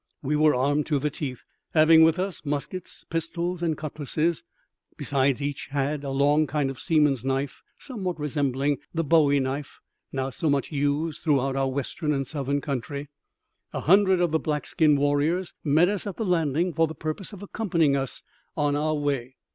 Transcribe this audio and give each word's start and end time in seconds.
We 0.23 0.35
were 0.35 0.55
armed 0.55 0.87
to 0.87 0.97
the 0.97 1.11
teeth, 1.11 1.43
having 1.75 2.01
with 2.03 2.17
us 2.17 2.43
muskets, 2.43 3.05
pistols, 3.11 3.61
and 3.61 3.77
cutlasses; 3.77 4.41
besides, 4.97 5.43
each 5.43 5.67
had 5.67 6.03
a 6.03 6.09
long 6.09 6.47
kind 6.47 6.71
of 6.71 6.79
seaman's 6.79 7.23
knife, 7.23 7.61
somewhat 7.77 8.19
resembling 8.19 8.79
the 8.95 9.03
bowie 9.03 9.39
knife 9.39 9.79
now 10.11 10.31
so 10.31 10.49
much 10.49 10.71
used 10.71 11.21
throughout 11.21 11.55
our 11.55 11.69
western 11.71 12.11
and 12.13 12.25
southern 12.25 12.61
country. 12.61 13.09
A 13.73 13.81
hundred 13.81 14.21
of 14.21 14.31
the 14.31 14.39
black 14.39 14.65
skin 14.65 14.95
warriors 14.97 15.53
met 15.63 15.87
us 15.87 16.07
at 16.07 16.17
the 16.17 16.25
landing 16.25 16.73
for 16.73 16.87
the 16.87 16.95
purpose 16.95 17.31
of 17.31 17.43
accompanying 17.43 17.95
us 17.95 18.23
on 18.57 18.75
our 18.75 18.95
way. 18.95 19.35